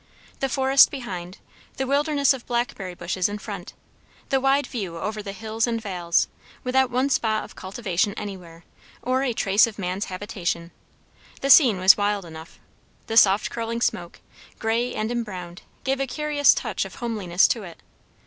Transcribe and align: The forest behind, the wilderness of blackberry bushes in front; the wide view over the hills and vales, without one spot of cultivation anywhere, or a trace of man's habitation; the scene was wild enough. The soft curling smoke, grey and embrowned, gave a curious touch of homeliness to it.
The 0.39 0.49
forest 0.49 0.89
behind, 0.89 1.37
the 1.77 1.85
wilderness 1.85 2.33
of 2.33 2.47
blackberry 2.47 2.95
bushes 2.95 3.29
in 3.29 3.37
front; 3.37 3.73
the 4.29 4.39
wide 4.41 4.65
view 4.65 4.97
over 4.97 5.21
the 5.21 5.31
hills 5.31 5.67
and 5.67 5.79
vales, 5.79 6.27
without 6.63 6.89
one 6.89 7.11
spot 7.11 7.43
of 7.43 7.55
cultivation 7.55 8.15
anywhere, 8.15 8.63
or 9.03 9.21
a 9.21 9.31
trace 9.31 9.67
of 9.67 9.77
man's 9.77 10.05
habitation; 10.05 10.71
the 11.41 11.51
scene 11.51 11.77
was 11.77 11.97
wild 11.97 12.25
enough. 12.25 12.59
The 13.05 13.15
soft 13.15 13.51
curling 13.51 13.79
smoke, 13.79 14.21
grey 14.57 14.95
and 14.95 15.11
embrowned, 15.11 15.61
gave 15.83 15.99
a 15.99 16.07
curious 16.07 16.55
touch 16.55 16.83
of 16.83 16.95
homeliness 16.95 17.47
to 17.49 17.61
it. 17.61 17.83